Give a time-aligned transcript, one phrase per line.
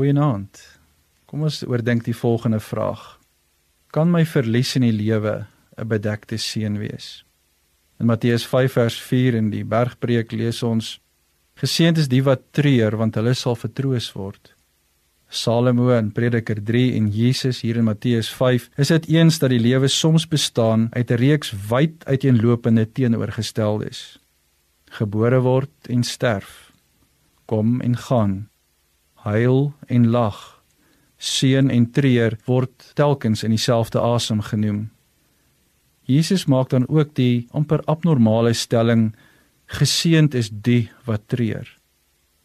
[0.00, 0.56] Goeienaand.
[1.28, 3.18] Kom ons oordink die volgende vraag.
[3.92, 5.44] Kan my verlies in die lewe
[5.76, 7.24] 'n bedekte seën wees?
[8.00, 11.00] In Matteus 5 vers 4 in die Bergpreek lees ons:
[11.60, 14.54] Geseënd is die wat treur, want hulle sal vertroos word.
[15.28, 19.60] Salomo in Prediker 3 en Jesus hier in Matteus 5 is dit eens dat die
[19.60, 24.18] lewe soms bestaan uit 'n reeks wyd uiteenlopende teenoorgesteldes.
[24.90, 26.72] Gebore word en sterf.
[27.44, 28.50] Kom en gaan.
[29.24, 30.38] Huil en lag.
[31.16, 34.88] Seën en treur word telkens in dieselfde asem genoem.
[36.08, 39.10] Jesus maak dan ook die amper abnormale stelling
[39.70, 41.68] geseënd is die wat treur.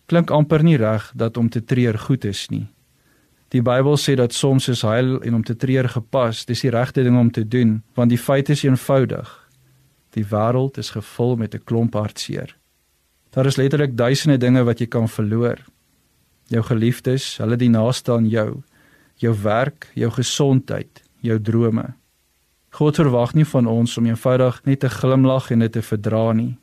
[0.05, 2.67] Klink amper nie reg dat om te treur goed is nie.
[3.53, 7.05] Die Bybel sê dat soms is huil en om te treur gepas, dis die regte
[7.05, 9.29] ding om te doen, want die feit is eenvoudig.
[10.17, 12.55] Die wêreld is gevul met 'n klomp hartseer.
[13.31, 15.57] Daar is letterlik duisende dinge wat jy kan verloor.
[16.53, 18.63] Jou geliefdes, hulle die naaste aan jou,
[19.21, 21.93] jou werk, jou gesondheid, jou drome.
[22.75, 26.57] God verwag nie van ons om eenvoudig net te glimlag en dit te verdra nie.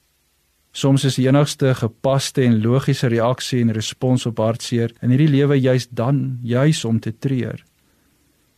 [0.73, 5.59] Soms is die enigste gepaste en logiese reaksie en respons op hartseer in hierdie lewe
[5.61, 7.61] juis dan juis om te treur.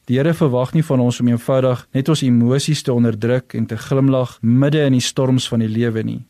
[0.07, 3.79] Die Here verwag nie van ons om eenvoudig net ons emosies te onderdruk en te
[3.81, 6.21] glimlag midde in die storms van die lewe nie.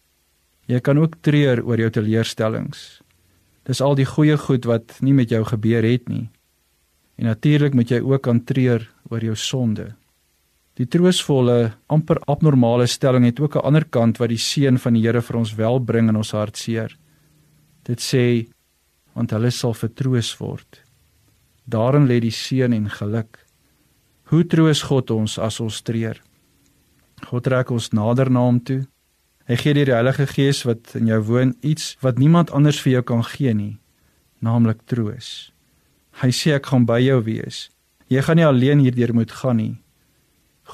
[0.70, 3.02] Jy kan ook treur oor jou teleurstellings.
[3.64, 6.28] Dis al die goeie goed wat nie met jou gebeur het nie.
[7.16, 9.94] En natuurlik moet jy ook aan treur oor jou sonde.
[10.74, 15.02] Die troostvolle, amper abnormale stelling het ook 'n ander kant wat die seën van die
[15.02, 16.96] Here vir ons wel bring in ons hartseer.
[17.84, 18.48] Dit sê
[19.14, 20.82] want hulle sal vertroos word.
[21.64, 23.38] Daarin lê die seën en geluk.
[24.24, 26.20] Hoe troos God ons as ons treur?
[27.30, 28.86] God trek ons nader na hom toe.
[29.44, 33.02] Hy gee die Heilige Gees wat in jou woon iets wat niemand anders vir jou
[33.10, 33.76] kan gee nie,
[34.40, 35.52] naamlik troos.
[36.22, 37.68] Hy sê ek gaan by jou wees.
[38.08, 39.74] Jy gaan nie alleen hierdeur moet gaan nie.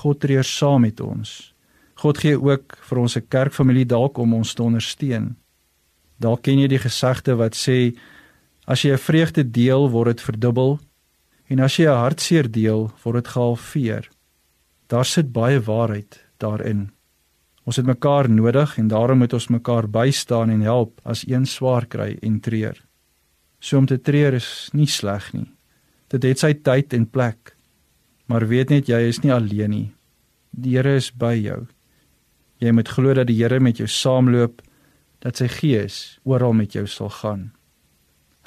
[0.02, 1.50] God treur saam met ons.
[1.98, 5.36] God gee ook vir ons 'n kerkfamilie dalk om ons te ondersteun.
[6.20, 7.96] Dalk ken jy die gesegde wat sê
[8.66, 10.78] as jy 'n vreugde deel, word dit verdubbel
[11.48, 14.08] en as jy 'n hartseer deel, word dit gehalveer.
[14.86, 16.90] Daar sit baie waarheid daarin.
[17.70, 21.84] Ons het mekaar nodig en daarom moet ons mekaar bystaan en help as een swaar
[21.86, 22.74] kry en treur.
[23.62, 25.46] So om te treur is nie sleg nie.
[26.10, 27.54] Dit het sy tyd en plek.
[28.26, 29.86] Maar weet net jy is nie alleen nie.
[30.50, 31.68] Die Here is by jou.
[32.58, 34.64] Jy moet glo dat die Here met jou saamloop,
[35.22, 37.52] dat sy Gees oral met jou sal gaan.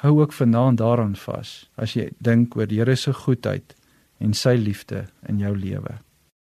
[0.04, 3.72] Hou ook vanaand daaraan vas as jy dink oor die Here se goedheid
[4.20, 6.02] en sy liefde in jou lewe.